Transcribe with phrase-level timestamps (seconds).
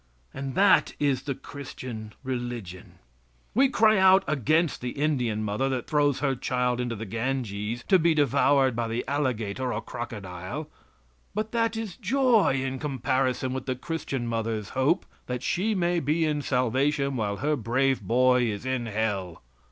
[0.33, 2.93] And that is the Christian religion!
[3.53, 7.99] We cry out against the Indian mother that throws her child into the Ganges, to
[7.99, 10.71] be devoured by the alligator or crocodile,
[11.35, 16.25] but that is joy in comparison with the Christian mother's hope, that she may be
[16.25, 19.43] in salvation while her brave boy is in Hell.